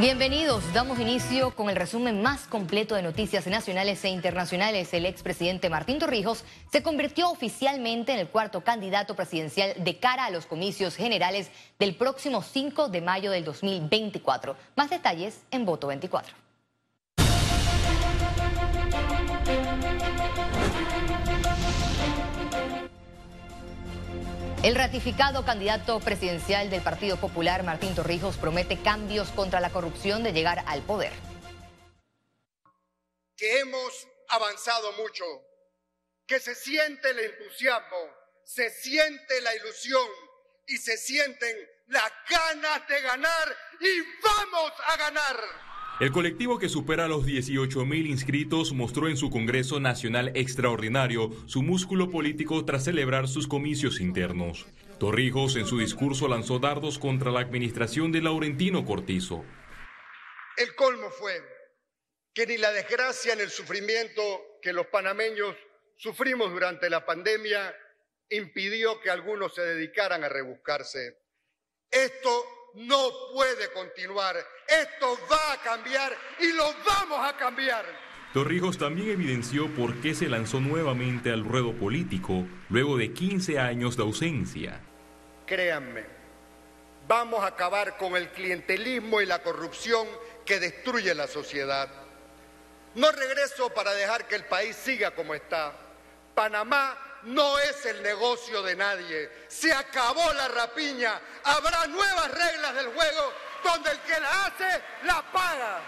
Bienvenidos, 0.00 0.64
damos 0.72 0.98
inicio 0.98 1.50
con 1.50 1.68
el 1.68 1.76
resumen 1.76 2.22
más 2.22 2.46
completo 2.46 2.94
de 2.94 3.02
noticias 3.02 3.46
nacionales 3.46 4.02
e 4.02 4.08
internacionales. 4.08 4.94
El 4.94 5.04
expresidente 5.04 5.68
Martín 5.68 5.98
Torrijos 5.98 6.42
se 6.72 6.82
convirtió 6.82 7.28
oficialmente 7.28 8.14
en 8.14 8.18
el 8.20 8.28
cuarto 8.28 8.62
candidato 8.62 9.14
presidencial 9.14 9.74
de 9.76 9.98
cara 9.98 10.24
a 10.24 10.30
los 10.30 10.46
comicios 10.46 10.96
generales 10.96 11.50
del 11.78 11.96
próximo 11.96 12.40
5 12.40 12.88
de 12.88 13.02
mayo 13.02 13.30
del 13.30 13.44
2024. 13.44 14.56
Más 14.74 14.88
detalles 14.88 15.42
en 15.50 15.66
Voto 15.66 15.88
24. 15.88 16.49
El 24.62 24.74
ratificado 24.74 25.42
candidato 25.42 26.00
presidencial 26.00 26.68
del 26.68 26.82
Partido 26.82 27.16
Popular, 27.16 27.62
Martín 27.62 27.94
Torrijos, 27.94 28.36
promete 28.36 28.76
cambios 28.82 29.30
contra 29.30 29.58
la 29.58 29.70
corrupción 29.70 30.22
de 30.22 30.34
llegar 30.34 30.62
al 30.66 30.82
poder. 30.82 31.14
Que 33.38 33.60
hemos 33.60 34.06
avanzado 34.28 34.92
mucho, 34.92 35.24
que 36.26 36.38
se 36.40 36.54
siente 36.54 37.08
el 37.08 37.20
entusiasmo, 37.20 37.96
se 38.44 38.68
siente 38.68 39.40
la 39.40 39.56
ilusión 39.56 40.06
y 40.66 40.76
se 40.76 40.98
sienten 40.98 41.56
las 41.86 42.12
ganas 42.28 42.86
de 42.86 43.00
ganar 43.00 43.56
y 43.80 44.00
vamos 44.22 44.72
a 44.88 44.96
ganar. 44.98 45.69
El 46.00 46.12
colectivo 46.12 46.58
que 46.58 46.70
supera 46.70 47.08
los 47.08 47.26
18.000 47.26 48.06
inscritos 48.06 48.72
mostró 48.72 49.08
en 49.08 49.18
su 49.18 49.28
Congreso 49.28 49.80
Nacional 49.80 50.32
Extraordinario 50.34 51.28
su 51.46 51.60
músculo 51.60 52.10
político 52.10 52.64
tras 52.64 52.84
celebrar 52.84 53.28
sus 53.28 53.46
comicios 53.46 54.00
internos. 54.00 54.66
Torrijos 54.98 55.56
en 55.56 55.66
su 55.66 55.78
discurso 55.78 56.26
lanzó 56.26 56.58
dardos 56.58 56.98
contra 56.98 57.30
la 57.30 57.40
administración 57.40 58.12
de 58.12 58.22
Laurentino 58.22 58.86
Cortizo. 58.86 59.44
El 60.56 60.74
colmo 60.74 61.10
fue 61.10 61.34
que 62.32 62.46
ni 62.46 62.56
la 62.56 62.72
desgracia 62.72 63.36
ni 63.36 63.42
el 63.42 63.50
sufrimiento 63.50 64.22
que 64.62 64.72
los 64.72 64.86
panameños 64.86 65.54
sufrimos 65.98 66.50
durante 66.50 66.88
la 66.88 67.04
pandemia 67.04 67.76
impidió 68.30 69.02
que 69.02 69.10
algunos 69.10 69.54
se 69.54 69.60
dedicaran 69.60 70.24
a 70.24 70.30
rebuscarse. 70.30 71.18
Esto 71.90 72.59
no 72.74 73.10
puede 73.32 73.72
continuar. 73.72 74.36
Esto 74.66 75.18
va 75.30 75.52
a 75.52 75.56
cambiar 75.62 76.16
y 76.38 76.52
lo 76.52 76.72
vamos 76.84 77.18
a 77.26 77.36
cambiar. 77.36 77.84
Torrijos 78.32 78.78
también 78.78 79.10
evidenció 79.10 79.68
por 79.74 80.00
qué 80.00 80.14
se 80.14 80.28
lanzó 80.28 80.60
nuevamente 80.60 81.32
al 81.32 81.44
ruedo 81.44 81.72
político 81.72 82.46
luego 82.68 82.96
de 82.96 83.12
15 83.12 83.58
años 83.58 83.96
de 83.96 84.04
ausencia. 84.04 84.80
Créanme, 85.46 86.04
vamos 87.08 87.42
a 87.42 87.48
acabar 87.48 87.96
con 87.96 88.14
el 88.14 88.28
clientelismo 88.28 89.20
y 89.20 89.26
la 89.26 89.42
corrupción 89.42 90.06
que 90.46 90.60
destruye 90.60 91.12
la 91.14 91.26
sociedad. 91.26 91.88
No 92.94 93.10
regreso 93.10 93.70
para 93.70 93.92
dejar 93.94 94.28
que 94.28 94.36
el 94.36 94.44
país 94.44 94.76
siga 94.76 95.10
como 95.12 95.34
está. 95.34 95.72
Panamá 96.34 97.09
no 97.24 97.58
es 97.58 97.84
el 97.86 98.02
negocio 98.02 98.62
de 98.62 98.76
nadie. 98.76 99.30
Se 99.48 99.72
acabó 99.72 100.32
la 100.32 100.48
rapiña. 100.48 101.20
Habrá 101.44 101.86
nuevas 101.86 102.30
reglas 102.30 102.74
del 102.74 102.86
juego 102.86 103.32
donde 103.64 103.90
el 103.90 103.98
que 104.00 104.20
la 104.20 104.46
hace 104.46 104.82
la 105.04 105.22
paga. 105.32 105.80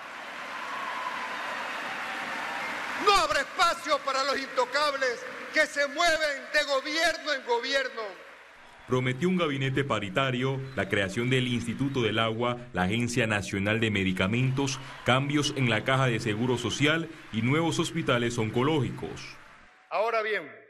No 3.05 3.15
habrá 3.17 3.41
espacio 3.41 3.99
para 4.01 4.23
los 4.25 4.39
intocables 4.39 5.25
que 5.53 5.67
se 5.67 5.87
mueven 5.89 6.43
de 6.53 6.65
gobierno 6.65 7.33
en 7.33 7.47
gobierno. 7.47 8.03
Prometió 8.87 9.29
un 9.29 9.37
gabinete 9.37 9.85
paritario, 9.85 10.61
la 10.77 10.89
creación 10.89 11.31
del 11.31 11.49
Instituto 11.49 12.03
del 12.03 12.19
Agua, 12.19 12.59
la 12.73 12.83
Agencia 12.83 13.27
Nacional 13.27 13.81
de 13.81 13.91
Medicamentos, 13.91 14.81
cambios 15.05 15.55
en 15.57 15.71
la 15.71 15.85
Caja 15.85 16.07
de 16.07 16.21
Seguro 16.21 16.59
Social 16.59 17.09
y 17.33 17.43
nuevos 17.43 17.79
hospitales 17.79 18.37
oncológicos. 18.39 19.37
Ahora 19.89 20.23
bien, 20.23 20.62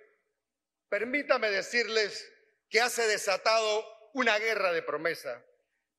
Permítame 0.92 1.48
decirles 1.48 2.30
que 2.69 2.78
hace 2.78 3.06
desatado 3.06 4.10
una 4.12 4.38
guerra 4.38 4.72
de 4.72 4.82
promesa. 4.82 5.42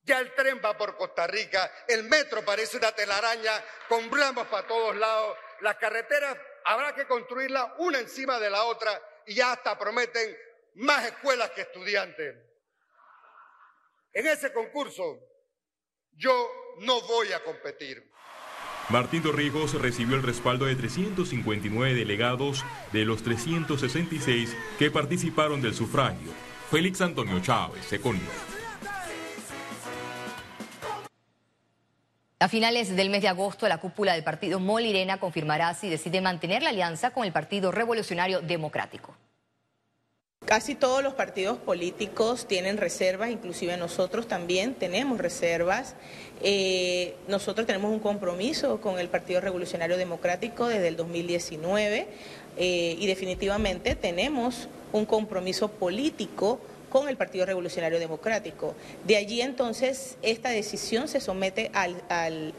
Ya 0.03 0.19
el 0.19 0.35
tren 0.35 0.61
va 0.63 0.77
por 0.77 0.95
Costa 0.95 1.25
Rica, 1.25 1.71
el 1.87 2.03
metro 2.03 2.45
parece 2.45 2.77
una 2.77 2.91
telaraña, 2.91 3.53
con 3.89 4.07
blancos 4.11 4.45
para 4.49 4.67
todos 4.67 4.95
lados, 4.95 5.35
las 5.61 5.77
carreteras 5.77 6.37
habrá 6.65 6.93
que 6.93 7.07
construirlas 7.07 7.71
una 7.79 7.97
encima 7.97 8.39
de 8.39 8.51
la 8.51 8.65
otra 8.65 9.01
y 9.25 9.33
ya 9.33 9.53
hasta 9.53 9.79
prometen 9.79 10.37
más 10.75 11.03
escuelas 11.07 11.49
que 11.49 11.61
estudiantes. 11.61 12.35
En 14.11 14.27
ese 14.27 14.53
concurso 14.53 15.27
yo 16.11 16.75
no 16.81 17.01
voy 17.01 17.33
a 17.33 17.43
competir. 17.43 18.13
Martín 18.89 19.23
Torrijos 19.23 19.73
recibió 19.81 20.15
el 20.15 20.23
respaldo 20.23 20.65
de 20.65 20.75
359 20.75 21.93
delegados 21.93 22.65
de 22.91 23.05
los 23.05 23.23
366 23.23 24.55
que 24.77 24.91
participaron 24.91 25.61
del 25.61 25.73
sufragio. 25.73 26.31
Félix 26.69 27.01
Antonio 27.01 27.39
Chávez, 27.39 27.91
Econio. 27.93 28.21
A 32.39 32.49
finales 32.49 32.93
del 32.93 33.09
mes 33.09 33.21
de 33.21 33.29
agosto, 33.29 33.69
la 33.69 33.77
cúpula 33.77 34.13
del 34.13 34.23
partido 34.25 34.59
Molirena 34.59 35.17
confirmará 35.17 35.73
si 35.75 35.87
decide 35.87 36.19
mantener 36.19 36.61
la 36.61 36.71
alianza 36.71 37.11
con 37.11 37.23
el 37.23 37.31
Partido 37.31 37.71
Revolucionario 37.71 38.41
Democrático. 38.41 39.15
Casi 40.53 40.75
todos 40.75 41.01
los 41.01 41.15
partidos 41.15 41.57
políticos 41.57 42.47
tienen 42.47 42.77
reservas, 42.77 43.31
inclusive 43.31 43.75
nosotros 43.75 44.27
también 44.27 44.75
tenemos 44.75 45.17
reservas. 45.17 45.95
Eh, 46.43 47.15
nosotros 47.27 47.65
tenemos 47.65 47.91
un 47.91 47.97
compromiso 47.97 48.79
con 48.79 48.99
el 48.99 49.09
Partido 49.09 49.41
Revolucionario 49.41 49.97
Democrático 49.97 50.67
desde 50.67 50.89
el 50.89 50.95
2019 50.95 52.07
eh, 52.57 52.95
y 52.99 53.07
definitivamente 53.07 53.95
tenemos 53.95 54.69
un 54.91 55.07
compromiso 55.07 55.69
político 55.69 56.59
con 56.91 57.09
el 57.09 57.17
Partido 57.17 57.47
Revolucionario 57.47 57.97
Democrático. 57.97 58.75
De 59.07 59.17
allí 59.17 59.41
entonces 59.41 60.19
esta 60.21 60.49
decisión 60.49 61.07
se 61.07 61.19
somete 61.19 61.71
al, 61.73 62.53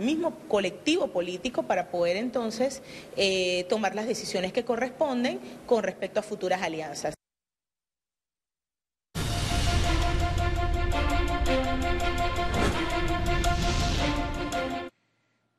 mismo 0.00 0.32
colectivo 0.48 1.06
político 1.12 1.62
para 1.62 1.92
poder 1.92 2.16
entonces 2.16 2.82
eh, 3.16 3.66
tomar 3.68 3.94
las 3.94 4.08
decisiones 4.08 4.52
que 4.52 4.64
corresponden 4.64 5.38
con 5.64 5.84
respecto 5.84 6.18
a 6.18 6.24
futuras 6.24 6.60
alianzas. 6.60 7.15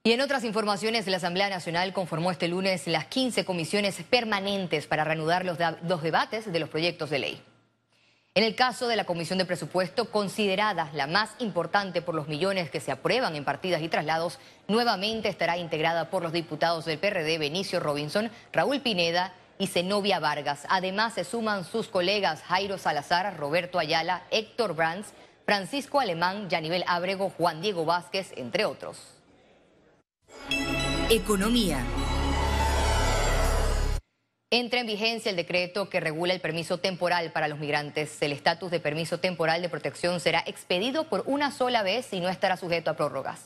Y 0.08 0.14
en 0.14 0.22
otras 0.22 0.46
informaciones, 0.46 1.06
la 1.08 1.18
Asamblea 1.18 1.50
Nacional 1.50 1.92
conformó 1.92 2.32
este 2.32 2.48
lunes 2.48 2.88
las 2.88 3.08
15 3.08 3.44
comisiones 3.44 4.02
permanentes 4.10 4.88
para 4.88 5.04
reanudar 5.04 5.44
los, 5.44 5.58
dos 5.82 6.02
debates 6.02 6.50
de 6.50 6.60
los 6.62 6.70
proyectos 6.70 7.10
de 7.10 7.20
ley. 7.20 7.42
En 8.34 8.46
el 8.46 8.56
caso 8.56 8.88
de 8.88 8.96
la 8.96 9.04
Comisión 9.04 9.38
de 9.38 9.44
Presupuesto, 9.44 10.10
considerada 10.10 10.90
la 10.94 11.08
más 11.08 11.32
importante 11.40 12.02
por 12.02 12.16
los 12.16 12.30
millones 12.30 12.70
que 12.70 12.80
se 12.80 12.94
aprueban 12.94 13.36
en 13.36 13.44
partidas 13.44 13.82
y 13.82 13.90
traslados, 13.90 14.40
nuevamente 14.70 15.28
estará 15.28 15.58
integrada 15.58 16.10
por 16.10 16.24
los 16.24 16.32
diputados 16.32 16.86
del 16.86 17.00
PRD 17.00 17.38
Benicio 17.38 17.82
Robinson, 17.82 18.32
Raúl 18.54 18.80
Pineda 18.80 19.34
y 19.60 19.68
Zenobia 19.68 20.20
Vargas. 20.22 20.66
Además, 20.70 21.16
se 21.16 21.26
suman 21.26 21.66
sus 21.66 21.90
colegas 21.90 22.44
Jairo 22.44 22.78
Salazar, 22.78 23.36
Roberto 23.36 23.78
Ayala, 23.78 24.24
Héctor 24.32 24.74
Brands, 24.74 25.08
Francisco 25.44 26.00
Alemán, 26.00 26.48
Yanivel 26.50 26.86
Abrego, 26.88 27.30
Juan 27.30 27.60
Diego 27.60 27.84
Vázquez, 27.84 28.32
entre 28.38 28.64
otros. 28.64 29.17
Economía. 31.10 31.86
Entra 34.52 34.82
en 34.82 34.88
vigencia 34.88 35.30
el 35.30 35.38
decreto 35.38 35.90
que 35.90 36.02
regula 36.02 36.34
el 36.34 36.42
permiso 36.42 36.80
temporal 36.80 37.32
para 37.32 37.48
los 37.48 37.60
migrantes. 37.60 38.22
El 38.22 38.34
estatus 38.34 38.72
de 38.72 38.82
permiso 38.82 39.18
temporal 39.18 39.62
de 39.62 39.70
protección 39.70 40.20
será 40.20 40.44
expedido 40.46 41.08
por 41.08 41.24
una 41.26 41.52
sola 41.52 41.82
vez 41.82 42.12
y 42.12 42.20
no 42.20 42.28
estará 42.28 42.58
sujeto 42.58 42.92
a 42.92 42.98
prórrogas. 42.98 43.40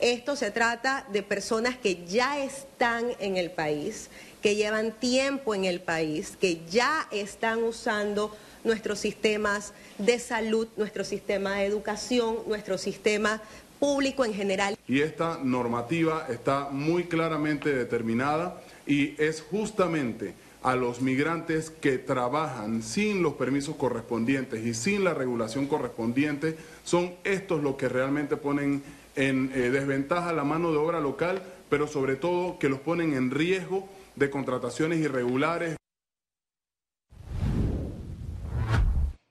Esto 0.00 0.34
se 0.34 0.50
trata 0.50 1.06
de 1.12 1.22
personas 1.22 1.76
que 1.76 2.04
ya 2.04 2.40
están 2.40 3.06
en 3.20 3.36
el 3.36 3.52
país, 3.52 4.10
que 4.42 4.56
llevan 4.56 4.90
tiempo 4.90 5.54
en 5.54 5.64
el 5.64 5.80
país, 5.80 6.36
que 6.36 6.62
ya 6.68 7.06
están 7.12 7.62
usando 7.62 8.36
nuestros 8.64 8.98
sistemas 8.98 9.72
de 9.98 10.18
salud, 10.18 10.66
nuestro 10.76 11.04
sistema 11.04 11.58
de 11.58 11.66
educación, 11.66 12.38
nuestro 12.48 12.76
sistema 12.76 13.40
público 13.80 14.24
en 14.24 14.34
general. 14.34 14.78
Y 14.86 15.00
esta 15.00 15.40
normativa 15.42 16.26
está 16.28 16.68
muy 16.70 17.04
claramente 17.04 17.74
determinada 17.74 18.62
y 18.86 19.20
es 19.20 19.40
justamente 19.40 20.34
a 20.62 20.76
los 20.76 21.00
migrantes 21.00 21.70
que 21.70 21.98
trabajan 21.98 22.82
sin 22.82 23.22
los 23.22 23.34
permisos 23.34 23.76
correspondientes 23.76 24.64
y 24.64 24.74
sin 24.74 25.04
la 25.04 25.14
regulación 25.14 25.66
correspondiente, 25.66 26.56
son 26.84 27.14
estos 27.24 27.62
los 27.62 27.76
que 27.76 27.88
realmente 27.88 28.36
ponen 28.36 28.82
en 29.16 29.50
eh, 29.54 29.70
desventaja 29.70 30.32
la 30.32 30.44
mano 30.44 30.70
de 30.70 30.76
obra 30.76 31.00
local, 31.00 31.42
pero 31.70 31.86
sobre 31.86 32.16
todo 32.16 32.58
que 32.58 32.68
los 32.68 32.80
ponen 32.80 33.14
en 33.14 33.30
riesgo 33.30 33.88
de 34.16 34.28
contrataciones 34.28 34.98
irregulares. 34.98 35.79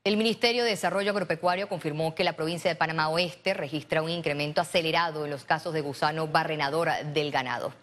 El 0.10 0.18
Ministerio 0.18 0.64
de 0.64 0.72
Desarrollo 0.72 1.12
Agropecuario 1.12 1.70
confirmó 1.70 2.16
que 2.16 2.24
la 2.24 2.34
provincia 2.34 2.68
de 2.68 2.76
Panamá 2.76 3.10
Oeste 3.10 3.54
registra 3.54 4.02
un 4.02 4.10
incremento 4.10 4.60
acelerado 4.60 5.24
en 5.24 5.30
los 5.30 5.44
casos 5.44 5.72
de 5.72 5.82
gusano 5.82 6.28
barrenador 6.28 6.90
del 7.14 7.30
ganado. 7.30 7.76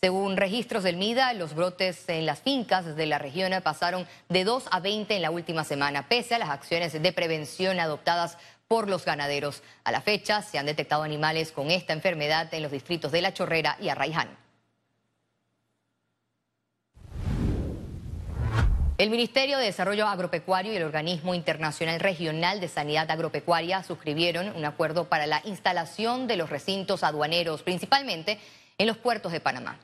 Según 0.00 0.36
registros 0.36 0.84
del 0.84 0.96
MIDA, 0.96 1.32
los 1.32 1.56
brotes 1.56 2.08
en 2.08 2.24
las 2.24 2.38
fincas 2.38 2.94
de 2.94 3.06
la 3.06 3.18
región 3.18 3.50
pasaron 3.64 4.06
de 4.28 4.44
2 4.44 4.66
a 4.70 4.78
20 4.78 5.16
en 5.16 5.22
la 5.22 5.32
última 5.32 5.64
semana, 5.64 6.06
pese 6.06 6.36
a 6.36 6.38
las 6.38 6.50
acciones 6.50 6.92
de 6.92 7.12
prevención 7.12 7.80
adoptadas 7.80 8.38
por 8.68 8.88
los 8.88 9.04
ganaderos. 9.04 9.64
A 9.82 9.90
la 9.90 10.02
fecha 10.02 10.40
se 10.42 10.58
han 10.58 10.66
detectado 10.66 11.02
animales 11.02 11.50
con 11.50 11.72
esta 11.72 11.92
enfermedad 11.92 12.54
en 12.54 12.62
los 12.62 12.70
distritos 12.70 13.10
de 13.10 13.22
La 13.22 13.34
Chorrera 13.34 13.76
y 13.80 13.88
Arraiján. 13.88 14.41
El 19.02 19.10
Ministerio 19.10 19.58
de 19.58 19.64
Desarrollo 19.64 20.06
Agropecuario 20.06 20.72
y 20.72 20.76
el 20.76 20.84
Organismo 20.84 21.34
Internacional 21.34 21.98
Regional 21.98 22.60
de 22.60 22.68
Sanidad 22.68 23.10
Agropecuaria 23.10 23.82
suscribieron 23.82 24.54
un 24.54 24.64
acuerdo 24.64 25.08
para 25.08 25.26
la 25.26 25.42
instalación 25.42 26.28
de 26.28 26.36
los 26.36 26.50
recintos 26.50 27.02
aduaneros, 27.02 27.64
principalmente 27.64 28.38
en 28.78 28.86
los 28.86 28.96
puertos 28.98 29.32
de 29.32 29.40
Panamá. 29.40 29.80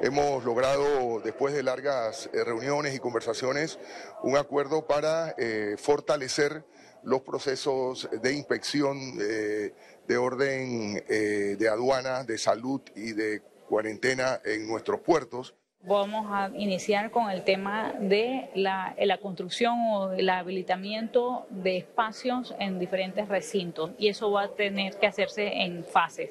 Hemos 0.00 0.44
logrado, 0.44 1.20
después 1.20 1.54
de 1.54 1.62
largas 1.62 2.28
eh, 2.32 2.42
reuniones 2.42 2.96
y 2.96 2.98
conversaciones, 2.98 3.78
un 4.24 4.36
acuerdo 4.36 4.88
para 4.88 5.36
eh, 5.38 5.76
fortalecer 5.78 6.64
los 7.04 7.20
procesos 7.20 8.08
de 8.10 8.32
inspección 8.32 8.98
eh, 9.20 9.72
de 10.08 10.16
orden 10.16 10.94
de 11.06 11.68
aduana, 11.68 12.24
de 12.24 12.38
salud 12.38 12.80
y 12.96 13.12
de 13.12 13.40
cuarentena 13.68 14.40
en 14.44 14.66
nuestros 14.66 14.98
puertos. 14.98 15.54
Vamos 15.86 16.26
a 16.30 16.50
iniciar 16.54 17.10
con 17.10 17.30
el 17.30 17.44
tema 17.44 17.92
de 18.00 18.48
la, 18.54 18.94
la, 18.98 19.18
construcción 19.18 19.74
o 19.90 20.12
el 20.12 20.30
habilitamiento 20.30 21.46
de 21.50 21.76
espacios 21.76 22.54
en 22.58 22.78
diferentes 22.78 23.28
recintos 23.28 23.90
y 23.98 24.08
eso 24.08 24.30
va 24.30 24.44
a 24.44 24.48
tener 24.48 24.96
que 24.98 25.06
hacerse 25.06 25.62
en 25.62 25.84
fases. 25.84 26.30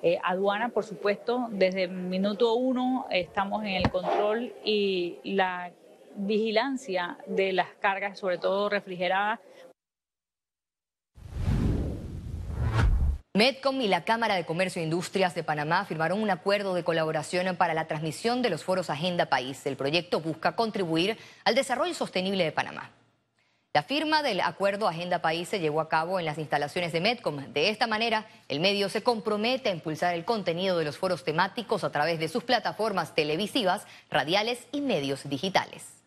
Eh, 0.00 0.20
aduana, 0.22 0.68
por 0.68 0.84
supuesto, 0.84 1.48
desde 1.50 1.84
el 1.84 1.90
minuto 1.90 2.54
uno 2.54 3.06
estamos 3.10 3.64
en 3.64 3.70
el 3.70 3.90
control 3.90 4.52
y 4.64 5.18
la 5.24 5.72
vigilancia 6.14 7.18
de 7.26 7.52
las 7.52 7.70
cargas, 7.80 8.16
sobre 8.16 8.38
todo 8.38 8.68
refrigeradas. 8.68 9.40
Medcom 13.36 13.80
y 13.80 13.88
la 13.88 14.04
Cámara 14.04 14.36
de 14.36 14.46
Comercio 14.46 14.80
e 14.80 14.84
Industrias 14.84 15.34
de 15.34 15.42
Panamá 15.42 15.84
firmaron 15.86 16.22
un 16.22 16.30
acuerdo 16.30 16.72
de 16.72 16.84
colaboración 16.84 17.56
para 17.56 17.74
la 17.74 17.88
transmisión 17.88 18.42
de 18.42 18.48
los 18.48 18.62
foros 18.62 18.90
Agenda 18.90 19.26
País. 19.26 19.66
El 19.66 19.74
proyecto 19.74 20.20
busca 20.20 20.54
contribuir 20.54 21.18
al 21.42 21.56
desarrollo 21.56 21.94
sostenible 21.94 22.44
de 22.44 22.52
Panamá. 22.52 22.92
La 23.72 23.82
firma 23.82 24.22
del 24.22 24.40
acuerdo 24.40 24.86
Agenda 24.86 25.20
País 25.20 25.48
se 25.48 25.58
llevó 25.58 25.80
a 25.80 25.88
cabo 25.88 26.20
en 26.20 26.26
las 26.26 26.38
instalaciones 26.38 26.92
de 26.92 27.00
Medcom. 27.00 27.52
De 27.52 27.70
esta 27.70 27.88
manera, 27.88 28.24
el 28.48 28.60
medio 28.60 28.88
se 28.88 29.02
compromete 29.02 29.68
a 29.68 29.72
impulsar 29.72 30.14
el 30.14 30.24
contenido 30.24 30.78
de 30.78 30.84
los 30.84 30.96
foros 30.96 31.24
temáticos 31.24 31.82
a 31.82 31.90
través 31.90 32.20
de 32.20 32.28
sus 32.28 32.44
plataformas 32.44 33.16
televisivas, 33.16 33.84
radiales 34.10 34.60
y 34.70 34.80
medios 34.80 35.28
digitales. 35.28 36.03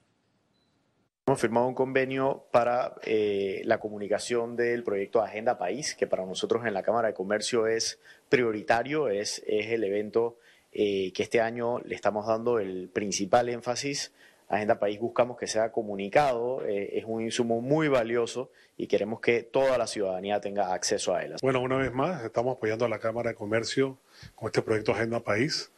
Hemos 1.27 1.41
firmado 1.41 1.67
un 1.67 1.73
convenio 1.73 2.45
para 2.51 2.95
eh, 3.03 3.61
la 3.65 3.81
comunicación 3.81 4.55
del 4.55 4.81
proyecto 4.83 5.21
Agenda 5.21 5.57
País, 5.57 5.93
que 5.93 6.07
para 6.07 6.25
nosotros 6.25 6.65
en 6.65 6.73
la 6.73 6.83
Cámara 6.83 7.09
de 7.09 7.13
Comercio 7.13 7.67
es 7.67 7.99
prioritario, 8.29 9.09
es, 9.09 9.43
el 9.45 9.83
evento 9.83 10.37
eh, 10.71 11.11
que 11.11 11.23
este 11.23 11.41
año 11.41 11.79
le 11.79 11.95
estamos 11.95 12.27
dando 12.27 12.59
el 12.59 12.87
principal 12.87 13.49
énfasis 13.49 14.13
Agenda 14.49 14.79
País 14.79 14.99
buscamos 14.99 15.37
que 15.37 15.47
sea 15.47 15.71
comunicado, 15.71 16.65
eh, 16.65 16.97
es 16.97 17.05
un 17.05 17.21
insumo 17.21 17.59
muy 17.59 17.89
valioso 17.89 18.49
y 18.77 18.87
queremos 18.87 19.19
que 19.19 19.43
toda 19.43 19.77
la 19.77 19.87
ciudadanía 19.87 20.39
tenga 20.39 20.73
acceso 20.73 21.13
a 21.13 21.23
él. 21.23 21.35
Bueno, 21.41 21.61
una 21.61 21.77
vez 21.77 21.93
más, 21.93 22.23
estamos 22.23 22.55
apoyando 22.55 22.85
a 22.85 22.89
la 22.89 22.99
Cámara 22.99 23.31
de 23.31 23.35
Comercio 23.35 23.97
con 24.35 24.47
este 24.47 24.61
proyecto 24.61 24.93
Agenda 24.93 25.19
País, 25.19 25.71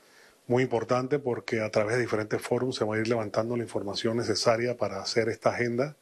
muy 0.50 0.63
importante 0.63 1.19
porque 1.19 1.62
a 1.62 1.69
través 1.69 1.96
de 1.96 2.01
diferentes 2.01 2.42
foros 2.42 2.75
se 2.75 2.84
va 2.84 2.96
a 2.96 3.00
ir 3.00 3.07
levantando 3.07 3.56
la 3.56 3.63
información 3.63 4.18
necesaria 4.18 4.75
para 4.75 5.00
hacer 5.00 5.30
esta 5.30 5.51
agenda 5.51 5.96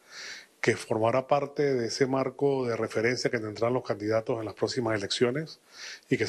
que 0.61 0.77
formará 0.77 1.27
parte 1.27 1.75
de 1.75 1.87
ese 1.87 2.07
marco 2.07 2.65
de 2.65 2.77
referencia 2.77 3.29
que 3.29 3.39
tendrán 3.39 3.73
los 3.73 3.83
candidatos 3.83 4.39
en 4.39 4.45
las 4.45 4.53
próximas 4.53 4.95
elecciones 4.95 5.59
y 6.09 6.17
que 6.17 6.27